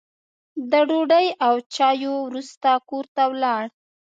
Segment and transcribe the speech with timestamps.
[0.71, 3.63] د ډوډۍ او چایو وروسته کور ته ولاړ.